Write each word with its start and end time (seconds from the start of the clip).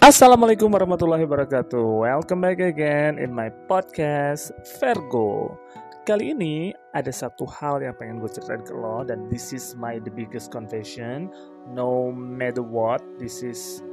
Assalamualaikum 0.00 0.72
warahmatullahi 0.72 1.28
wabarakatuh. 1.28 2.08
Welcome 2.08 2.40
back 2.40 2.56
again 2.56 3.20
in 3.20 3.36
my 3.36 3.52
podcast 3.68 4.48
Virgo. 4.80 5.60
Kali 6.08 6.32
ini 6.32 6.72
ada 6.96 7.12
satu 7.12 7.44
hal 7.44 7.84
yang 7.84 7.92
pengen 8.00 8.16
gue 8.16 8.32
ceritain 8.32 8.64
ke 8.64 8.72
lo 8.72 9.04
dan 9.04 9.28
this 9.28 9.52
is 9.52 9.76
my 9.76 10.00
the 10.00 10.08
biggest 10.08 10.48
confession. 10.48 11.28
No 11.76 12.08
matter 12.08 12.64
what, 12.64 13.04
this 13.20 13.44
is 13.44 13.84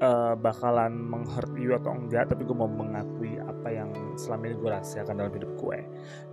uh, 0.00 0.32
bakalan 0.32 0.96
menghurt 0.96 1.52
you 1.60 1.76
atau 1.76 1.92
enggak, 1.92 2.32
tapi 2.32 2.48
gue 2.48 2.56
mau 2.56 2.64
mengakui 2.64 3.36
apa 3.44 3.68
yang 3.68 3.92
selama 4.16 4.48
ini 4.48 4.56
gue 4.56 4.70
rasakan 4.72 5.20
dalam 5.20 5.32
hidup 5.36 5.52
gue. 5.60 5.78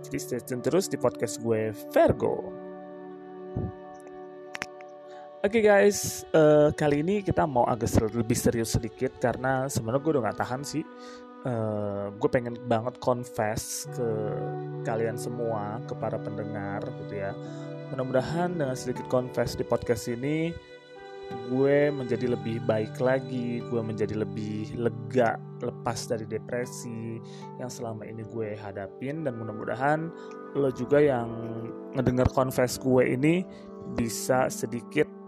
Jadi 0.08 0.16
stay 0.16 0.40
tune 0.40 0.64
terus 0.64 0.88
di 0.88 0.96
podcast 0.96 1.36
gue 1.44 1.68
Virgo. 1.92 2.61
Oke 5.42 5.58
okay 5.58 5.74
guys, 5.74 6.22
uh, 6.38 6.70
kali 6.70 7.02
ini 7.02 7.18
kita 7.18 7.50
mau 7.50 7.66
agak 7.66 7.90
ser 7.90 8.06
lebih 8.14 8.38
serius 8.38 8.78
sedikit 8.78 9.18
karena 9.18 9.66
sebenarnya 9.66 9.98
gue 9.98 10.12
udah 10.14 10.24
gak 10.30 10.38
tahan 10.38 10.62
sih. 10.62 10.86
Uh, 11.42 12.14
gue 12.14 12.30
pengen 12.30 12.54
banget 12.70 12.94
confess 13.02 13.90
ke 13.90 14.06
kalian 14.86 15.18
semua, 15.18 15.82
ke 15.90 15.98
para 15.98 16.14
pendengar 16.14 16.86
gitu 16.86 17.26
ya. 17.26 17.34
Mudah-mudahan 17.90 18.54
dengan 18.54 18.78
sedikit 18.78 19.02
confess 19.10 19.58
di 19.58 19.66
podcast 19.66 20.06
ini, 20.14 20.54
gue 21.50 21.90
menjadi 21.90 22.38
lebih 22.38 22.62
baik 22.62 23.02
lagi, 23.02 23.66
gue 23.66 23.82
menjadi 23.82 24.22
lebih 24.22 24.78
lega, 24.78 25.42
lepas 25.58 26.06
dari 26.06 26.22
depresi 26.22 27.18
yang 27.58 27.66
selama 27.66 28.06
ini 28.06 28.22
gue 28.30 28.54
hadapin 28.62 29.26
dan 29.26 29.42
mudah-mudahan 29.42 30.06
lo 30.54 30.70
juga 30.70 31.02
yang 31.02 31.26
ngedenger 31.98 32.30
confess 32.30 32.78
gue 32.78 33.10
ini 33.10 33.42
bisa 33.98 34.46
sedikit 34.46 35.21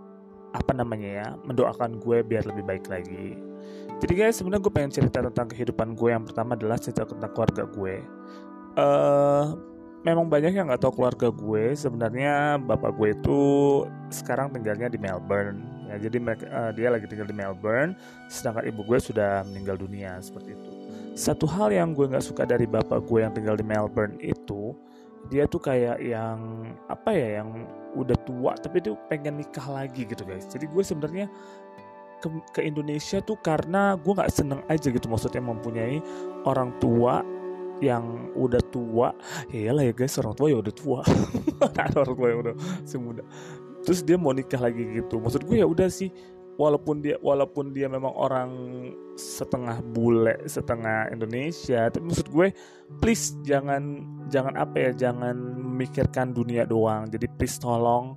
apa 0.55 0.71
namanya 0.71 1.11
ya 1.11 1.29
mendoakan 1.43 1.99
gue 1.99 2.23
biar 2.23 2.47
lebih 2.47 2.63
baik 2.63 2.87
lagi. 2.87 3.35
Jadi 3.99 4.13
guys 4.15 4.39
sebenarnya 4.39 4.63
gue 4.63 4.75
pengen 4.75 4.93
cerita 4.95 5.19
tentang 5.21 5.51
kehidupan 5.51 5.99
gue. 5.99 6.09
Yang 6.15 6.25
pertama 6.31 6.55
adalah 6.55 6.79
cerita 6.79 7.03
tentang 7.03 7.31
keluarga 7.35 7.67
gue. 7.67 7.97
Uh, 8.75 9.45
memang 10.07 10.31
banyak 10.31 10.55
yang 10.55 10.71
nggak 10.71 10.83
tahu 10.83 11.03
keluarga 11.03 11.29
gue. 11.35 11.75
Sebenarnya 11.75 12.63
bapak 12.63 12.95
gue 12.95 13.09
itu 13.19 13.39
sekarang 14.15 14.55
tinggalnya 14.55 14.87
di 14.87 14.99
Melbourne. 15.01 15.59
Ya 15.91 15.97
jadi 16.07 16.17
uh, 16.23 16.71
dia 16.73 16.89
lagi 16.91 17.07
tinggal 17.11 17.29
di 17.29 17.37
Melbourne 17.37 17.99
sedangkan 18.31 18.65
ibu 18.71 18.87
gue 18.87 18.99
sudah 19.03 19.43
meninggal 19.51 19.75
dunia 19.75 20.23
seperti 20.23 20.55
itu. 20.55 20.71
Satu 21.15 21.47
hal 21.47 21.71
yang 21.71 21.95
gue 21.95 22.11
nggak 22.11 22.27
suka 22.27 22.43
dari 22.43 22.67
bapak 22.67 23.07
gue 23.07 23.23
yang 23.23 23.31
tinggal 23.31 23.55
di 23.55 23.63
Melbourne 23.63 24.19
dia 25.33 25.49
tuh 25.49 25.61
kayak 25.61 26.01
yang 26.05 26.69
apa 26.89 27.11
ya 27.13 27.41
yang 27.41 27.65
udah 27.95 28.19
tua 28.27 28.53
tapi 28.59 28.83
dia 28.83 28.93
pengen 29.09 29.41
nikah 29.41 29.65
lagi 29.71 30.05
gitu 30.05 30.23
guys. 30.27 30.45
Jadi 30.51 30.69
gue 30.69 30.83
sebenarnya 30.85 31.27
ke, 32.21 32.29
ke 32.53 32.61
Indonesia 32.65 33.21
tuh 33.25 33.39
karena 33.41 33.97
gue 33.97 34.13
nggak 34.13 34.33
seneng 34.33 34.61
aja 34.69 34.89
gitu 34.89 35.07
maksudnya 35.09 35.41
mempunyai 35.41 36.01
orang 36.45 36.75
tua 36.83 37.25
yang 37.81 38.31
udah 38.37 38.63
tua. 38.69 39.13
Ya 39.51 39.73
lah 39.73 39.85
ya 39.87 39.93
guys 39.97 40.17
orang 40.21 40.35
tua 40.37 40.53
ya 40.53 40.59
udah 40.61 40.75
tua. 40.75 41.01
Orang 41.99 42.15
tua 42.15 42.29
yang 42.29 42.41
udah 42.45 42.55
semuda 42.85 43.25
terus 43.85 44.01
dia 44.01 44.17
mau 44.17 44.33
nikah 44.33 44.59
lagi 44.59 44.83
gitu. 44.99 45.21
Maksud 45.21 45.45
gue 45.45 45.61
ya 45.61 45.69
udah 45.69 45.93
sih 45.93 46.09
walaupun 46.55 47.03
dia 47.03 47.19
walaupun 47.19 47.75
dia 47.75 47.91
memang 47.91 48.15
orang 48.15 48.51
setengah 49.15 49.79
bule 49.95 50.35
setengah 50.47 51.11
Indonesia 51.11 51.87
tapi 51.91 52.11
maksud 52.11 52.31
gue 52.31 52.51
please 52.99 53.35
jangan 53.47 54.03
jangan 54.31 54.55
apa 54.59 54.91
ya 54.91 55.09
jangan 55.09 55.35
memikirkan 55.75 56.31
dunia 56.31 56.63
doang. 56.63 57.11
Jadi 57.11 57.27
please 57.35 57.59
tolong 57.59 58.15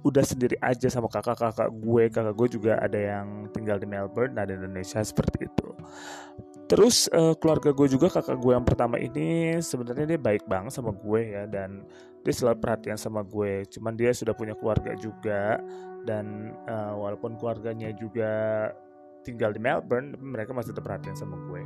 udah 0.00 0.24
sendiri 0.24 0.56
aja 0.62 0.86
sama 0.86 1.10
kakak-kakak 1.10 1.68
gue. 1.74 2.02
Kakak 2.08 2.34
gue 2.38 2.48
juga 2.54 2.72
ada 2.78 2.96
yang 2.96 3.50
tinggal 3.50 3.82
di 3.82 3.90
Melbourne 3.90 4.38
ada 4.38 4.54
di 4.54 4.62
Indonesia 4.62 5.02
seperti 5.02 5.50
itu. 5.50 5.68
Terus 6.70 7.10
uh, 7.10 7.34
keluarga 7.34 7.74
gue 7.74 7.90
juga 7.90 8.06
kakak 8.06 8.38
gue 8.38 8.54
yang 8.54 8.62
pertama 8.62 8.94
ini 9.02 9.58
sebenarnya 9.58 10.14
dia 10.14 10.20
baik 10.22 10.46
banget 10.46 10.70
sama 10.70 10.94
gue 10.94 11.20
ya 11.34 11.42
dan 11.50 11.82
dia 12.22 12.30
selalu 12.30 12.62
perhatian 12.62 12.94
sama 12.94 13.26
gue. 13.26 13.66
Cuman 13.66 13.98
dia 13.98 14.14
sudah 14.14 14.30
punya 14.38 14.54
keluarga 14.54 14.94
juga 14.94 15.58
dan 16.08 16.56
uh, 16.68 16.96
walaupun 16.96 17.36
keluarganya 17.36 17.92
juga 17.92 18.68
tinggal 19.20 19.52
di 19.52 19.60
Melbourne 19.60 20.16
mereka 20.16 20.56
masih 20.56 20.72
tetap 20.72 20.88
perhatian 20.88 21.16
sama 21.16 21.36
gue. 21.48 21.62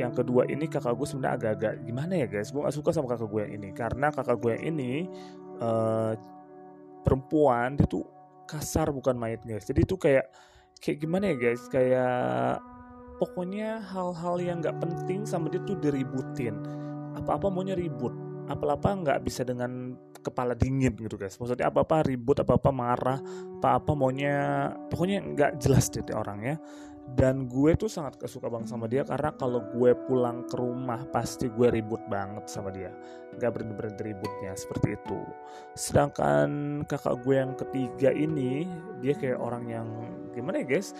Yang 0.00 0.24
kedua 0.24 0.48
ini 0.48 0.64
kakak 0.64 0.96
gue 0.96 1.06
sebenarnya 1.08 1.34
agak-agak 1.36 1.74
gimana 1.84 2.12
ya 2.24 2.26
guys? 2.30 2.48
Gue 2.54 2.64
gak 2.64 2.76
suka 2.76 2.90
sama 2.94 3.10
kakak 3.12 3.28
gue 3.28 3.40
yang 3.44 3.52
ini. 3.60 3.68
Karena 3.76 4.08
kakak 4.08 4.38
gue 4.40 4.50
yang 4.56 4.64
ini 4.76 4.92
uh, 5.60 6.16
perempuan 7.04 7.76
dia 7.76 7.84
tuh 7.84 8.06
kasar 8.48 8.88
bukan 8.94 9.18
main 9.18 9.40
guys. 9.44 9.68
Jadi 9.68 9.84
itu 9.84 10.00
kayak 10.00 10.30
kayak 10.80 10.98
gimana 11.04 11.34
ya 11.34 11.36
guys? 11.36 11.62
Kayak 11.68 12.64
pokoknya 13.20 13.84
hal-hal 13.92 14.36
yang 14.40 14.64
nggak 14.64 14.80
penting 14.80 15.28
sama 15.28 15.52
dia 15.52 15.60
tuh 15.68 15.76
diributin. 15.76 16.56
Apa-apa 17.12 17.52
maunya 17.52 17.76
ribut 17.76 18.29
apa-apa 18.50 18.88
nggak 19.06 19.20
bisa 19.22 19.46
dengan 19.46 19.94
kepala 20.20 20.52
dingin 20.58 20.92
gitu 20.98 21.16
guys. 21.16 21.38
Maksudnya 21.38 21.70
apa-apa 21.70 22.04
ribut 22.04 22.42
apa-apa 22.42 22.70
marah 22.74 23.18
apa-apa 23.60 23.92
maunya 23.96 24.68
pokoknya 24.90 25.18
nggak 25.22 25.52
jelas 25.62 25.88
deh 25.88 26.02
orangnya 26.12 26.58
dan 27.18 27.50
gue 27.50 27.74
tuh 27.74 27.90
sangat 27.90 28.22
kesuka 28.22 28.46
banget 28.46 28.70
sama 28.70 28.86
dia 28.86 29.02
karena 29.02 29.34
kalau 29.34 29.64
gue 29.74 29.92
pulang 30.06 30.46
ke 30.46 30.54
rumah 30.54 31.02
pasti 31.10 31.50
gue 31.50 31.66
ribut 31.72 31.98
banget 32.06 32.46
sama 32.46 32.70
dia. 32.70 32.94
Nggak 33.34 33.50
berhenti 33.50 33.74
berhenti 33.74 34.02
ributnya 34.14 34.52
seperti 34.54 34.94
itu. 34.94 35.20
Sedangkan 35.74 36.82
kakak 36.86 37.18
gue 37.26 37.34
yang 37.34 37.52
ketiga 37.58 38.14
ini 38.14 38.68
dia 39.02 39.14
kayak 39.18 39.42
orang 39.42 39.64
yang 39.66 39.88
gimana 40.30 40.62
ya 40.62 40.78
guys? 40.78 40.94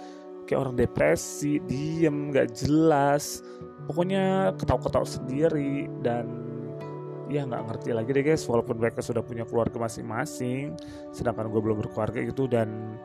Kayak 0.51 0.67
orang 0.67 0.75
depresi 0.83 1.63
diem 1.71 2.35
nggak 2.35 2.59
jelas. 2.59 3.45
Pokoknya 3.87 4.55
ketawa-ketawa 4.59 5.07
sendiri 5.07 5.87
dan 6.03 6.50
ya 7.31 7.47
nggak 7.47 7.63
ngerti 7.71 7.91
lagi 7.95 8.11
deh 8.11 8.25
guys. 8.27 8.43
Walaupun 8.45 8.77
mereka 8.83 9.01
sudah 9.01 9.23
punya 9.23 9.47
keluarga 9.47 9.79
masing-masing 9.79 10.75
sedangkan 11.15 11.47
gue 11.49 11.61
belum 11.63 11.79
berkeluarga 11.87 12.19
gitu 12.27 12.51
dan 12.51 12.99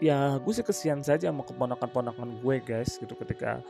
ya 0.00 0.40
gue 0.40 0.52
sih 0.52 0.64
kesian 0.64 1.04
saja 1.04 1.28
sama 1.28 1.44
keponakan-ponakan 1.44 2.40
gue 2.40 2.56
guys 2.64 2.96
gitu 2.96 3.12
ketika 3.20 3.60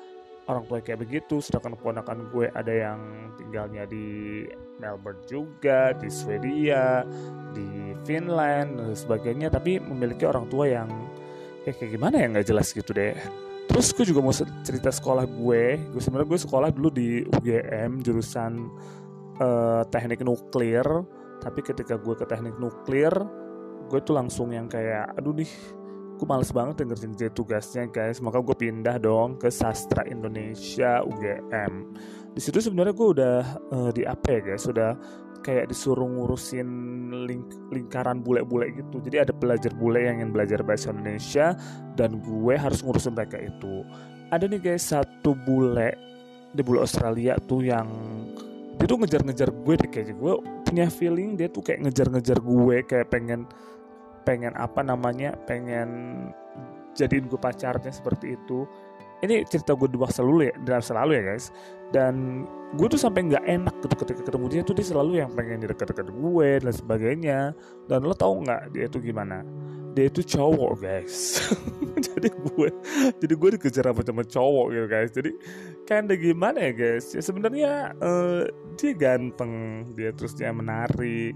orang 0.47 0.63
tua 0.71 0.79
kayak 0.79 1.03
begitu. 1.03 1.43
Sedangkan 1.43 1.75
keponakan 1.75 2.31
gue 2.31 2.47
ada 2.55 2.71
yang 2.71 3.01
tinggalnya 3.35 3.85
di 3.91 4.47
Melbourne 4.79 5.21
juga 5.27 5.91
di 5.99 6.07
Swedia 6.07 7.03
di 7.51 7.93
Finland 8.07 8.79
dan 8.79 8.95
sebagainya. 8.95 9.51
Tapi 9.51 9.83
memiliki 9.83 10.23
orang 10.23 10.47
tua 10.47 10.71
yang 10.71 10.89
kayak, 11.67 11.83
kayak 11.83 11.91
gimana 11.99 12.15
ya 12.23 12.27
nggak 12.31 12.47
jelas 12.47 12.71
gitu 12.71 12.95
deh. 12.95 13.19
Terus 13.67 13.91
gue 13.91 14.07
juga 14.07 14.23
mau 14.23 14.33
cerita 14.63 14.95
sekolah 14.95 15.27
gue. 15.27 15.65
Gue 15.91 16.01
sebenarnya 16.01 16.31
gue 16.31 16.41
sekolah 16.41 16.71
dulu 16.71 16.89
di 16.95 17.27
UGM 17.27 18.01
jurusan 18.07 18.71
uh, 19.41 19.83
teknik 19.89 20.23
nuklir 20.23 20.87
tapi 21.41 21.61
ketika 21.61 22.01
gue 22.01 22.15
ke 22.17 22.25
teknik 22.25 22.57
nuklir 22.57 23.13
gue 23.87 24.01
tuh 24.03 24.17
langsung 24.19 24.51
yang 24.51 24.67
kayak 24.67 25.15
aduh 25.15 25.37
nih 25.37 25.51
gue 26.17 26.25
males 26.25 26.49
banget 26.49 26.81
dengerin 26.81 27.13
jadi 27.13 27.33
tugasnya 27.37 27.85
guys. 27.93 28.25
Maka 28.25 28.41
gue 28.41 28.57
pindah 28.57 28.97
dong 28.97 29.37
ke 29.37 29.53
sastra 29.53 30.01
Indonesia 30.09 31.05
UGM 31.05 31.93
di 32.37 32.45
situ 32.45 32.61
sebenarnya 32.61 32.93
gue 32.93 33.09
udah 33.17 33.39
uh, 33.73 33.91
di 33.97 34.05
apa 34.05 34.29
ya 34.29 34.41
guys? 34.45 34.69
Sudah 34.69 34.93
kayak 35.41 35.73
disuruh 35.73 36.05
ngurusin 36.05 36.69
ling 37.25 37.49
lingkaran 37.73 38.21
bule-bule 38.21 38.77
gitu. 38.77 39.01
Jadi 39.01 39.25
ada 39.25 39.33
pelajar 39.33 39.73
bule 39.73 40.05
yang 40.05 40.21
ingin 40.21 40.37
belajar 40.37 40.61
bahasa 40.61 40.93
Indonesia 40.93 41.57
dan 41.97 42.21
gue 42.21 42.55
harus 42.57 42.85
ngurusin 42.85 43.17
mereka 43.17 43.41
itu. 43.41 43.81
Ada 44.29 44.53
nih 44.53 44.61
guys 44.61 44.85
satu 44.93 45.33
bule 45.49 45.97
di 46.53 46.61
bule 46.61 46.85
Australia 46.85 47.41
tuh 47.41 47.65
yang 47.65 47.89
dia 48.77 48.87
tuh 48.87 48.99
ngejar-ngejar 49.01 49.51
gue 49.51 49.75
deh 49.81 49.89
kayaknya 49.89 50.15
gue 50.17 50.33
punya 50.69 50.87
feeling 50.93 51.35
dia 51.35 51.49
tuh 51.49 51.65
kayak 51.65 51.89
ngejar-ngejar 51.89 52.39
gue 52.45 52.77
kayak 52.85 53.09
pengen 53.09 53.49
pengen 54.27 54.53
apa 54.59 54.83
namanya 54.83 55.33
pengen 55.49 55.89
jadiin 56.97 57.29
gue 57.29 57.41
pacarnya 57.41 57.93
seperti 57.93 58.35
itu. 58.35 58.65
Ini 59.17 59.49
cerita 59.49 59.73
gue 59.73 59.89
dua 59.89 60.13
selalu 60.13 60.53
ya 60.53 60.55
dalam 60.61 60.85
selalu 60.85 61.11
ya 61.17 61.23
guys. 61.33 61.49
Dan 61.89 62.45
gue 62.77 62.87
tuh 62.91 63.01
sampai 63.01 63.33
nggak 63.33 63.45
enak 63.49 63.75
gitu 63.81 63.95
ketika 64.05 64.21
ketemu 64.29 64.47
dia 64.53 64.61
tuh 64.61 64.75
dia 64.77 64.87
selalu 64.93 65.13
yang 65.25 65.31
pengen 65.33 65.65
deket-deket 65.65 66.09
gue 66.13 66.49
dan 66.61 66.75
sebagainya. 66.75 67.39
Dan 67.89 68.05
lo 68.05 68.13
tau 68.13 68.37
nggak 68.37 68.77
dia 68.77 68.91
itu 68.91 69.01
gimana 69.01 69.41
dia 69.97 70.13
itu 70.13 70.21
cowok 70.21 70.85
guys. 70.85 71.41
Jadi 72.07 72.29
gue 72.29 72.69
jadi 73.17 73.35
gue 73.37 73.51
dikejar 73.57 73.89
apa 73.89 74.05
sama 74.05 74.21
cowok 74.21 74.67
gitu 74.73 74.87
guys. 74.89 75.11
Jadi 75.17 75.31
kan 75.89 76.05
gimana 76.09 76.69
ya 76.69 76.73
guys? 76.77 77.13
Ya 77.17 77.25
sebenarnya 77.25 77.97
uh, 78.05 78.45
dia 78.77 78.93
ganteng 78.93 79.85
dia 79.97 80.13
terus 80.13 80.37
dia 80.37 80.53
menari. 80.53 81.33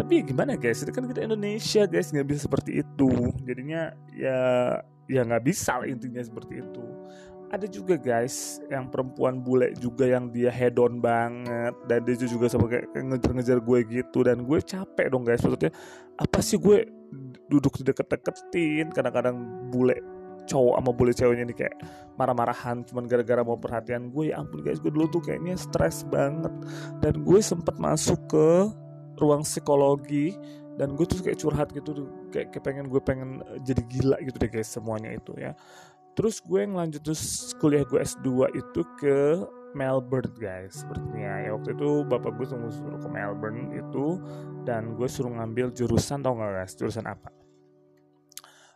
Tapi 0.00 0.20
ya 0.20 0.22
gimana 0.24 0.56
guys? 0.56 0.80
Itu 0.80 0.92
kan 0.96 1.08
kita 1.08 1.28
Indonesia 1.28 1.84
guys. 1.84 2.08
Nggak 2.12 2.28
bisa 2.28 2.40
seperti 2.48 2.80
itu. 2.80 3.12
Jadinya 3.44 3.92
ya 4.16 4.40
ya 5.08 5.20
nggak 5.24 5.44
bisa 5.44 5.80
lah 5.80 5.88
intinya 5.88 6.20
seperti 6.20 6.60
itu 6.60 6.97
ada 7.48 7.66
juga 7.68 7.96
guys 7.96 8.60
yang 8.68 8.92
perempuan 8.92 9.40
bule 9.40 9.72
juga 9.80 10.04
yang 10.04 10.28
dia 10.28 10.52
hedon 10.52 11.00
banget. 11.00 11.72
Dan 11.88 12.04
dia 12.04 12.14
juga 12.20 12.52
kayak 12.52 12.92
ngejar-ngejar 12.92 13.58
gue 13.64 13.78
gitu. 13.88 14.18
Dan 14.24 14.44
gue 14.44 14.58
capek 14.60 15.06
dong 15.08 15.24
guys 15.24 15.40
maksudnya 15.40 15.72
apa 16.20 16.38
sih 16.44 16.60
gue 16.60 16.84
duduk 17.48 17.80
di 17.80 17.88
deket-deketin? 17.88 18.92
Kadang-kadang 18.92 19.36
bule 19.72 19.96
cowok 20.48 20.80
sama 20.80 20.90
bully 20.96 21.12
ceweknya 21.12 21.44
ini 21.44 21.52
kayak 21.52 21.76
marah-marahan 22.16 22.80
cuman 22.88 23.04
gara-gara 23.04 23.40
mau 23.44 23.56
perhatian 23.56 24.12
gue. 24.12 24.32
Ya 24.32 24.40
ampun 24.40 24.60
guys 24.60 24.80
gue 24.80 24.92
dulu 24.92 25.08
tuh 25.08 25.24
kayaknya 25.24 25.56
stres 25.56 26.04
banget. 26.08 26.52
Dan 27.00 27.24
gue 27.24 27.40
sempet 27.40 27.76
masuk 27.80 28.20
ke 28.28 28.48
ruang 29.18 29.42
psikologi 29.42 30.36
dan 30.78 30.94
gue 30.94 31.04
tuh 31.10 31.18
kayak 31.20 31.42
curhat 31.42 31.68
gitu 31.74 32.06
kayak, 32.30 32.54
kayak 32.54 32.64
pengen 32.64 32.86
gue 32.86 33.02
pengen 33.02 33.42
eh, 33.50 33.58
jadi 33.66 33.82
gila 33.90 34.16
gitu 34.22 34.36
deh 34.38 34.50
guys 34.50 34.70
semuanya 34.70 35.10
itu 35.10 35.34
ya 35.34 35.52
terus 36.18 36.42
gue 36.42 36.66
ngelanjut 36.66 36.98
terus 37.06 37.54
kuliah 37.62 37.86
gue 37.86 38.02
S2 38.02 38.50
itu 38.58 38.82
ke 38.98 39.38
Melbourne 39.78 40.34
guys. 40.34 40.82
Sepertinya 40.82 41.46
ya 41.46 41.54
waktu 41.54 41.78
itu 41.78 42.02
bapak 42.10 42.34
gue 42.34 42.46
suruh 42.50 42.74
suruh 42.74 42.98
ke 42.98 43.06
Melbourne 43.06 43.70
itu 43.70 44.18
dan 44.66 44.98
gue 44.98 45.06
suruh 45.06 45.30
ngambil 45.30 45.70
jurusan 45.70 46.26
tau 46.26 46.34
gak 46.34 46.50
guys? 46.50 46.74
Jurusan 46.74 47.06
apa? 47.06 47.30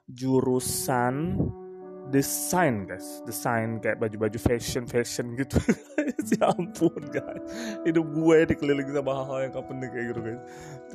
Jurusan 0.06 1.34
desain 2.10 2.88
guys. 2.88 3.22
Desain 3.22 3.78
kayak 3.78 4.02
baju-baju 4.02 4.38
fashion 4.40 4.88
fashion 4.88 5.38
gitu. 5.38 5.60
Ya 6.32 6.48
ampun 6.54 7.02
guys. 7.12 7.44
Hidup 7.84 8.06
gue 8.14 8.36
dikelilingi 8.54 8.94
sama 8.94 9.12
hal-hal 9.20 9.38
yang 9.42 9.52
gak 9.58 9.66
penting 9.68 9.90
kayak 9.90 10.06
gitu 10.14 10.20
guys. 10.22 10.42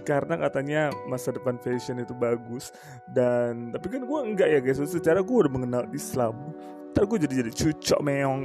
Karena 0.07 0.33
katanya 0.39 0.81
masa 1.05 1.29
depan 1.35 1.59
fashion 1.61 1.99
itu 2.01 2.15
bagus 2.15 2.71
dan 3.11 3.69
tapi 3.75 3.91
kan 3.91 4.07
gue 4.07 4.19
enggak 4.23 4.49
ya 4.49 4.59
guys. 4.63 4.79
Secara 4.81 5.21
gue 5.21 5.35
udah 5.35 5.51
mengenal 5.51 5.83
Islam. 5.93 6.55
Ntar 6.95 7.05
gue 7.05 7.17
jadi 7.27 7.33
jadi 7.45 7.51
cucok 7.53 7.99
meong. 8.01 8.41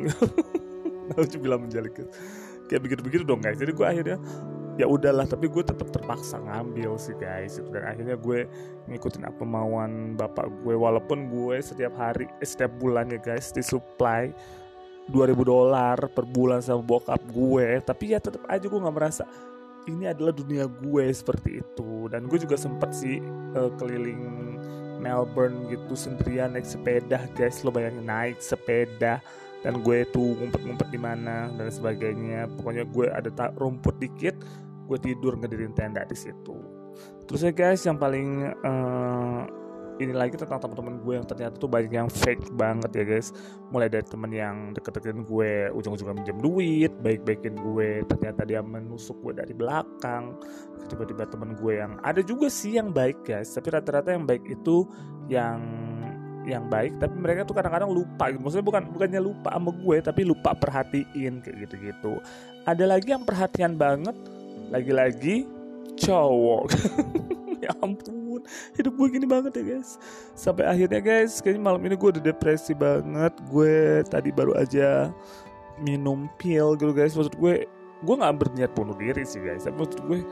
Harus 1.17 1.33
bilang 1.39 1.65
menjalik 1.65 1.97
kayak 2.69 2.83
begitu-begitu 2.83 3.23
dong 3.25 3.41
guys. 3.41 3.57
Jadi 3.57 3.73
gue 3.73 3.87
akhirnya 3.87 4.19
ya 4.81 4.89
udahlah 4.89 5.29
tapi 5.29 5.53
gue 5.53 5.61
tetap 5.61 5.89
terpaksa 5.93 6.41
ngambil 6.41 6.97
sih 6.97 7.13
guys 7.21 7.61
itu 7.61 7.69
dan 7.69 7.93
akhirnya 7.93 8.17
gue 8.17 8.49
ngikutin 8.89 9.29
apa 9.29 9.45
mauan 9.45 10.17
bapak 10.17 10.49
gue 10.65 10.73
walaupun 10.73 11.29
gue 11.29 11.61
setiap 11.61 11.93
hari 12.01 12.25
eh, 12.41 12.49
setiap 12.49 12.73
bulan 12.81 13.13
ya 13.13 13.21
guys 13.21 13.53
disupply 13.53 14.33
2000 15.11 15.43
dolar 15.43 15.99
per 16.13 16.23
bulan 16.29 16.63
sama 16.63 16.85
bokap 16.85 17.19
gue. 17.33 17.83
Tapi 17.83 18.15
ya 18.15 18.19
tetap 18.23 18.47
aja 18.47 18.63
gue 18.63 18.79
nggak 18.79 18.95
merasa 18.95 19.25
ini 19.91 20.07
adalah 20.07 20.31
dunia 20.31 20.71
gue 20.71 21.05
seperti 21.11 21.59
itu. 21.65 22.07
Dan 22.07 22.31
gue 22.31 22.39
juga 22.39 22.55
sempet 22.55 22.95
sih 22.95 23.19
uh, 23.59 23.73
keliling 23.81 24.55
Melbourne 25.03 25.67
gitu 25.67 25.99
sendirian 25.99 26.55
naik 26.55 26.69
sepeda 26.69 27.27
guys. 27.35 27.67
Lo 27.67 27.75
bayangin 27.75 28.07
naik 28.07 28.39
sepeda 28.39 29.19
dan 29.63 29.79
gue 29.83 30.07
tuh 30.11 30.39
ngumpet-ngumpet 30.39 30.89
di 30.95 31.01
mana 31.03 31.51
dan 31.59 31.67
sebagainya. 31.67 32.47
Pokoknya 32.61 32.85
gue 32.87 33.07
ada 33.11 33.31
rumput 33.59 33.99
dikit 33.99 34.39
gue 34.87 34.99
tidur 34.99 35.39
ngedirin 35.39 35.73
tenda 35.75 36.03
di 36.07 36.17
situ. 36.17 36.57
Terus 37.27 37.41
ya 37.49 37.53
guys 37.55 37.83
yang 37.87 37.97
paling 37.97 38.53
uh, 38.61 39.43
ini 40.01 40.13
lagi 40.17 40.35
tentang 40.35 40.59
teman-teman 40.59 40.99
gue 41.05 41.15
yang 41.21 41.27
ternyata 41.29 41.55
tuh 41.61 41.71
banyak 41.71 41.93
yang 41.93 42.11
fake 42.11 42.51
banget 42.57 42.91
ya 42.93 43.05
guys. 43.05 43.29
Mulai 43.71 43.89
dari 43.93 44.07
temen 44.07 44.31
yang 44.33 44.57
deket-deketin 44.75 45.23
gue 45.25 45.71
ujung-ujungnya 45.77 46.15
minjem 46.17 46.39
duit 46.43 46.93
baik-baikin 47.01 47.55
gue 47.57 48.03
ternyata 48.09 48.43
dia 48.43 48.61
menusuk 48.61 49.21
gue 49.23 49.33
dari 49.39 49.55
belakang. 49.55 50.37
Tiba-tiba 50.91 51.29
temen 51.31 51.55
gue 51.57 51.73
yang 51.79 51.97
ada 52.03 52.21
juga 52.25 52.51
sih 52.51 52.77
yang 52.77 52.91
baik 52.91 53.25
guys 53.25 53.53
tapi 53.55 53.73
rata-rata 53.73 54.13
yang 54.13 54.27
baik 54.27 54.45
itu 54.49 54.85
yang 55.31 55.61
yang 56.43 56.67
baik 56.67 56.99
tapi 56.99 57.15
mereka 57.23 57.47
tuh 57.47 57.55
kadang-kadang 57.55 57.95
lupa 57.95 58.35
gitu. 58.35 58.43
maksudnya 58.43 58.67
bukan 58.67 58.83
bukannya 58.91 59.21
lupa 59.23 59.55
sama 59.55 59.71
gue 59.71 59.97
tapi 60.03 60.21
lupa 60.27 60.51
perhatiin 60.59 61.39
kayak 61.39 61.57
gitu-gitu. 61.69 62.19
Ada 62.67 62.85
lagi 62.87 63.15
yang 63.15 63.23
perhatian 63.23 63.79
banget 63.79 64.15
lagi-lagi 64.73 65.45
cowok. 66.01 66.67
Ya 67.63 67.71
ampun 67.79 68.43
hidup 68.75 68.99
gue 68.99 69.09
gini 69.15 69.23
banget 69.23 69.55
ya 69.55 69.63
guys. 69.63 69.95
Sampai 70.35 70.67
akhirnya 70.67 70.99
guys 70.99 71.39
kayaknya 71.39 71.63
malam 71.63 71.79
ini 71.87 71.95
gue 71.95 72.11
udah 72.19 72.25
depresi 72.35 72.75
banget. 72.75 73.31
Gue 73.47 74.03
tadi 74.03 74.35
baru 74.35 74.59
aja 74.59 75.15
minum 75.79 76.27
pil 76.43 76.75
gitu 76.75 76.91
guys. 76.91 77.15
Maksud 77.15 77.39
gue 77.39 77.71
gue 78.03 78.15
nggak 78.19 78.35
berniat 78.35 78.75
bunuh 78.75 78.99
diri 78.99 79.23
sih 79.23 79.39
guys. 79.39 79.63
Tapi 79.63 79.79
maksud 79.79 80.03
gue 80.11 80.27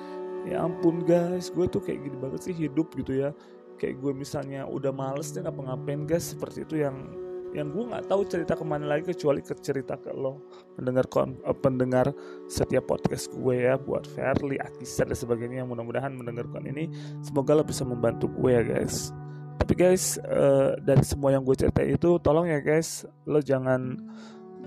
ya 0.51 0.67
ampun 0.67 1.07
guys 1.07 1.55
gue 1.55 1.71
tuh 1.71 1.79
kayak 1.79 2.03
gini 2.03 2.19
banget 2.19 2.51
sih 2.51 2.55
hidup 2.67 2.91
gitu 2.99 3.15
ya. 3.15 3.31
Kayak 3.79 4.03
gue 4.03 4.13
misalnya 4.27 4.67
udah 4.67 4.91
males 4.91 5.31
deh 5.31 5.47
ngapa-ngapain 5.47 6.11
guys 6.11 6.35
seperti 6.35 6.67
itu 6.67 6.83
yang 6.83 7.15
yang 7.51 7.75
gue 7.75 7.83
nggak 7.83 8.07
tahu 8.07 8.23
cerita 8.31 8.55
ke 8.55 8.63
mana 8.63 8.87
lagi 8.87 9.11
kecuali 9.11 9.43
ke 9.43 9.59
cerita 9.59 9.99
ke 9.99 10.15
lo. 10.15 10.39
Pendengar 10.79 11.11
kon, 11.11 11.35
uh, 11.43 11.55
pendengar 11.55 12.15
setiap 12.47 12.87
podcast 12.87 13.31
gue 13.35 13.67
ya 13.67 13.75
buat 13.75 14.07
Fairly, 14.07 14.63
Akisar 14.63 15.11
dan 15.11 15.19
sebagainya. 15.19 15.67
Yang 15.67 15.75
mudah-mudahan 15.75 16.15
mendengarkan 16.15 16.63
ini 16.71 16.87
semoga 17.27 17.59
lo 17.59 17.67
bisa 17.67 17.83
membantu 17.83 18.31
gue 18.31 18.51
ya 18.55 18.63
guys. 18.63 19.11
Tapi 19.59 19.73
guys 19.75 20.19
uh, 20.23 20.79
dari 20.79 21.03
semua 21.03 21.35
yang 21.35 21.43
gue 21.43 21.57
cerita 21.59 21.83
itu 21.83 22.23
tolong 22.23 22.47
ya 22.49 22.63
guys 22.63 23.05
lo 23.27 23.43
jangan 23.43 23.99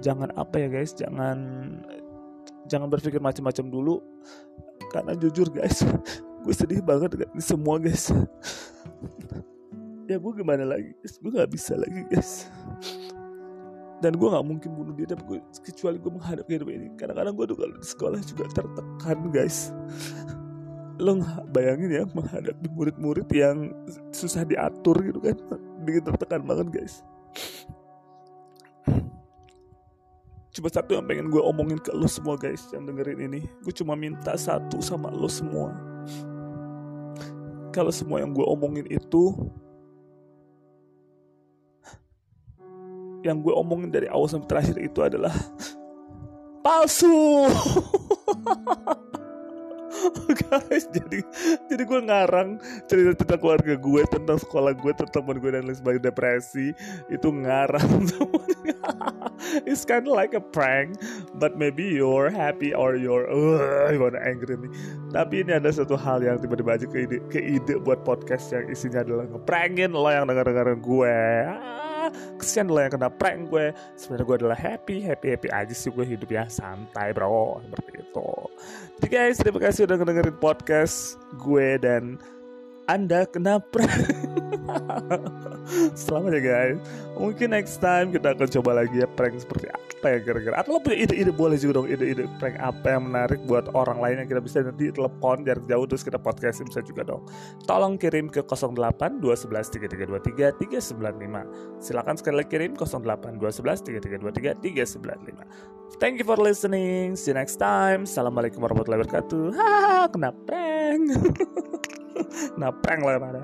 jangan 0.04 0.30
apa 0.36 0.64
ya 0.64 0.68
guys 0.68 0.92
jangan 0.94 1.38
jangan 2.68 2.88
berpikir 2.92 3.24
macam-macam 3.24 3.66
dulu. 3.72 3.96
Karena 4.92 5.16
jujur 5.16 5.48
guys 5.48 5.88
gue 6.44 6.54
sedih 6.54 6.84
banget 6.84 7.16
dengan 7.16 7.40
semua 7.40 7.80
guys. 7.80 8.12
Ya 10.04 10.20
gue 10.20 10.34
gimana 10.36 10.68
lagi 10.68 10.92
guys? 11.00 11.16
Gue 11.16 11.32
nggak 11.32 11.48
bisa 11.48 11.80
lagi 11.80 12.04
guys 12.12 12.52
dan 14.04 14.20
gue 14.20 14.28
nggak 14.28 14.44
mungkin 14.44 14.70
bunuh 14.76 14.92
diri 14.92 15.08
tapi 15.08 15.24
gue, 15.24 15.40
kecuali 15.64 15.96
gue 15.96 16.12
menghadapi 16.12 16.52
hidup 16.60 16.70
ini. 16.76 16.88
Kadang-kadang 17.00 17.34
gue 17.40 17.46
tuh 17.48 17.58
di 17.64 17.88
sekolah 17.88 18.20
juga 18.28 18.46
tertekan 18.52 19.32
guys. 19.32 19.72
Lo 21.00 21.24
bayangin 21.56 21.90
ya 21.90 22.04
menghadapi 22.12 22.68
murid-murid 22.76 23.32
yang 23.32 23.72
susah 24.12 24.44
diatur 24.44 25.00
gitu 25.08 25.24
kan. 25.24 25.40
Bikin 25.88 26.04
tertekan 26.04 26.44
banget 26.44 26.68
guys. 26.68 27.00
Cuma 30.54 30.70
satu 30.70 31.00
yang 31.00 31.08
pengen 31.08 31.32
gue 31.32 31.40
omongin 31.40 31.80
ke 31.80 31.96
lo 31.96 32.06
semua 32.06 32.36
guys 32.36 32.68
yang 32.76 32.84
dengerin 32.84 33.24
ini. 33.24 33.42
Gue 33.64 33.72
cuma 33.72 33.96
minta 33.96 34.36
satu 34.36 34.84
sama 34.84 35.10
lo 35.16 35.32
semua. 35.32 35.72
Kalau 37.72 37.90
semua 37.90 38.20
yang 38.20 38.36
gue 38.36 38.46
omongin 38.46 38.86
itu 38.92 39.34
yang 43.24 43.40
gue 43.40 43.56
omongin 43.56 43.90
dari 43.90 44.12
awal 44.12 44.28
sampai 44.28 44.48
terakhir 44.52 44.78
itu 44.84 45.00
adalah 45.00 45.34
palsu. 46.64 47.48
Guys 50.34 50.90
jadi 50.92 51.22
jadi 51.70 51.84
gue 51.86 52.00
ngarang 52.10 52.60
cerita 52.90 53.14
cerita 53.16 53.36
keluarga 53.40 53.78
gue 53.78 54.02
tentang 54.10 54.36
sekolah 54.42 54.76
gue 54.76 54.92
tentang 54.92 55.24
teman 55.24 55.38
gue 55.40 55.52
dan 55.54 55.64
lain 55.64 55.78
sebagainya. 55.78 56.12
Depresi 56.12 56.76
itu 57.08 57.28
ngarang 57.30 58.10
it's 59.70 59.88
kind 59.88 60.04
of 60.10 60.18
like 60.18 60.36
a 60.36 60.44
prank 60.44 60.98
but 61.38 61.56
maybe 61.56 61.86
you're 61.86 62.28
happy 62.28 62.76
or 62.76 62.98
you're 63.00 63.30
uh, 63.30 63.94
you 63.94 64.02
wanna 64.02 64.20
angry 64.20 64.60
me. 64.60 64.68
Tapi 65.14 65.46
ini 65.46 65.56
ada 65.56 65.70
satu 65.72 65.96
hal 65.96 66.20
yang 66.26 66.42
tiba-tiba 66.42 66.76
aja 66.76 66.86
ke 66.90 67.08
ide, 67.08 67.18
ke 67.32 67.40
ide 67.40 67.80
buat 67.80 68.04
podcast 68.04 68.52
yang 68.52 68.68
isinya 68.68 69.06
adalah 69.06 69.30
ngeprankin 69.30 69.94
lo 69.94 70.10
yang 70.10 70.28
denger 70.28 70.52
dengerin 70.52 70.80
gue 70.84 71.18
kesian 72.44 72.68
lo 72.68 72.84
yang 72.84 72.92
kena 72.92 73.08
prank 73.08 73.48
gue. 73.48 73.72
Sebenarnya 73.96 74.26
gue 74.28 74.38
adalah 74.44 74.60
happy 74.60 75.00
happy 75.00 75.32
happy 75.32 75.48
aja 75.48 75.72
sih 75.72 75.88
gue 75.88 76.04
hidup 76.04 76.28
ya. 76.28 76.44
Santai 76.52 77.16
bro. 77.16 77.64
Seperti 77.64 78.04
itu. 78.04 78.30
Jadi 79.00 79.08
guys 79.08 79.40
terima 79.40 79.60
kasih 79.64 79.88
udah 79.88 79.96
ngedengerin 80.04 80.38
podcast 80.44 81.16
gue 81.40 81.80
dan 81.80 82.20
anda 82.88 83.28
kena 83.28 83.60
prank. 83.64 83.92
Selamat 86.00 86.40
ya 86.40 86.42
guys. 86.44 86.78
Mungkin 87.16 87.56
next 87.56 87.80
time 87.80 88.12
kita 88.12 88.36
akan 88.36 88.48
coba 88.60 88.84
lagi 88.84 89.00
ya 89.00 89.08
prank 89.08 89.40
seperti 89.40 89.72
apa 89.72 90.08
ya 90.12 90.20
kira-kira? 90.20 90.60
Atau 90.60 90.76
lo 90.76 90.80
punya 90.84 91.08
ide-ide 91.08 91.32
boleh 91.32 91.56
juga 91.56 91.80
dong 91.80 91.88
Ide-ide 91.88 92.28
prank 92.42 92.60
apa 92.60 92.96
yang 92.96 93.08
menarik 93.08 93.40
buat 93.48 93.72
orang 93.72 94.04
lain 94.04 94.16
yang 94.24 94.28
kita 94.28 94.42
bisa 94.44 94.60
nanti 94.60 94.92
telepon 94.92 95.48
jarak 95.48 95.64
jauh 95.68 95.86
terus 95.88 96.04
kita 96.04 96.20
podcastin 96.20 96.68
bisa 96.68 96.84
juga 96.84 97.08
dong. 97.08 97.24
Tolong 97.64 97.96
kirim 97.96 98.28
ke 98.28 98.44
08 98.44 99.24
211 99.24 100.60
3323 100.60 100.60
395 100.60 101.80
Silahkan 101.80 102.16
sekali 102.20 102.36
lagi 102.44 102.50
kirim 102.52 102.76
08 102.76 103.40
211 103.40 104.60
3323 104.60 104.60
395 104.60 105.72
Thank 106.02 106.20
you 106.20 106.26
for 106.26 106.42
listening. 106.42 107.16
See 107.16 107.32
you 107.32 107.38
next 107.38 107.62
time. 107.62 108.10
Assalamualaikum 108.10 108.60
warahmatullahi 108.60 109.06
wabarakatuh. 109.06 109.54
Hahaha 109.60 110.10
kena 110.10 110.34
prank 110.34 111.14
Prank 112.84 113.02
lah 113.04 113.18
pada 113.20 113.44